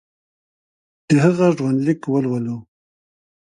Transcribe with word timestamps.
د 1.07 1.09
هغه 1.23 1.47
ژوندلیک 1.57 2.01
ولولو. 2.07 2.57